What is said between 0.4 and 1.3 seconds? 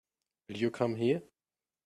Will you come here?